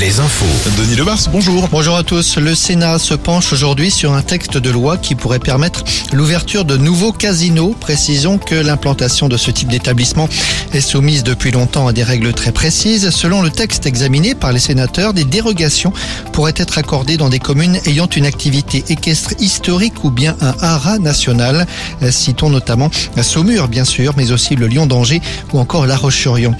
[0.00, 0.46] les infos.
[0.78, 1.68] Denis Lebars, bonjour.
[1.70, 2.38] Bonjour à tous.
[2.38, 6.76] Le Sénat se penche aujourd'hui sur un texte de loi qui pourrait permettre l'ouverture de
[6.76, 7.74] nouveaux casinos.
[7.78, 10.28] Précisons que l'implantation de ce type d'établissement
[10.72, 13.10] est soumise depuis longtemps à des règles très précises.
[13.10, 15.92] Selon le texte examiné par les sénateurs, des dérogations
[16.32, 20.98] pourraient être accordées dans des communes ayant une activité équestre historique ou bien un haras
[20.98, 21.66] national.
[22.10, 22.90] Citons notamment
[23.20, 25.20] Saumur, bien sûr, mais aussi le Lion d'Angers
[25.52, 26.54] ou encore La Roche-sur-Yon.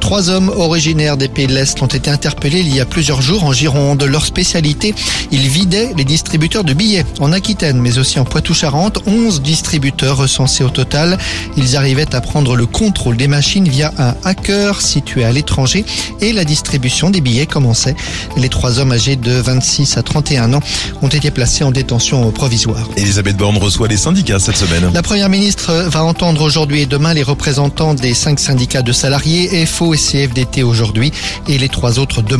[0.00, 3.44] Trois hommes originaires des pays de l'Est ont été interpellés il y a plusieurs jours
[3.44, 4.02] en Gironde.
[4.04, 4.94] Leur spécialité,
[5.32, 8.98] ils vidaient les distributeurs de billets en Aquitaine, mais aussi en Poitou-Charentes.
[9.06, 11.18] 11 distributeurs recensés au total.
[11.56, 15.84] Ils arrivaient à prendre le contrôle des machines via un hacker situé à l'étranger
[16.20, 17.96] et la distribution des billets commençait.
[18.36, 20.60] Les trois hommes âgés de 26 à 31 ans
[21.02, 22.88] ont été placés en détention provisoire.
[22.96, 24.90] Elisabeth Borne reçoit les syndicats cette semaine.
[24.94, 29.66] La première ministre va entendre aujourd'hui et demain les représentants des cinq syndicats de salariés,
[29.66, 31.12] FO et CFDT aujourd'hui
[31.48, 32.35] et les trois autres demain.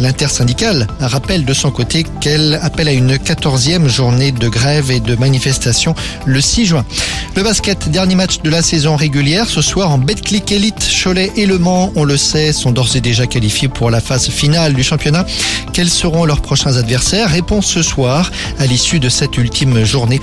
[0.00, 5.16] L'intersyndicale rappelle de son côté qu'elle appelle à une quatorzième journée de grève et de
[5.16, 5.94] manifestation
[6.26, 6.84] le 6 juin.
[7.36, 11.46] Le basket, dernier match de la saison régulière, ce soir en Betclic Elite, Cholet et
[11.46, 14.82] Le Mans, on le sait, sont d'ores et déjà qualifiés pour la phase finale du
[14.82, 15.24] championnat.
[15.72, 17.30] Quels seront leurs prochains adversaires?
[17.30, 20.20] Réponse ce soir à l'issue de cette ultime journée.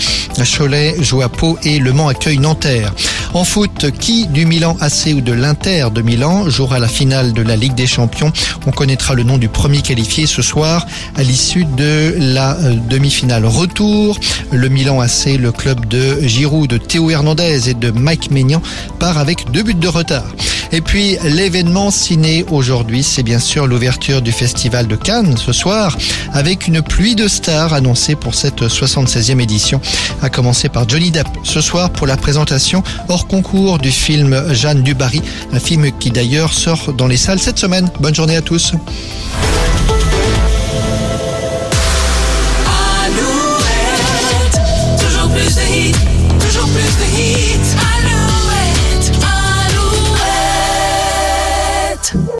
[0.57, 2.93] Cholet joue à Pau et Le Mans accueille Nanterre.
[3.35, 7.41] En foot, qui du Milan AC ou de l'Inter de Milan jouera la finale de
[7.41, 8.31] la Ligue des Champions?
[8.65, 13.45] On connaîtra le nom du premier qualifié ce soir à l'issue de la euh, demi-finale
[13.45, 14.17] retour.
[14.53, 18.61] Le Milan AC, le club de Giroud, de Théo Hernandez et de Mike Maignan
[18.99, 20.33] part avec deux buts de retard.
[20.71, 25.97] Et puis l'événement ciné aujourd'hui, c'est bien sûr l'ouverture du festival de Cannes ce soir
[26.33, 29.79] avec une pluie de stars annoncée pour cette 76e édition,
[30.21, 34.83] à commencer par Johnny Depp ce soir pour la présentation hors concours du film Jeanne
[34.83, 35.21] Dubarry,
[35.53, 37.89] un film qui d'ailleurs sort dans les salles cette semaine.
[37.99, 38.73] Bonne journée à tous.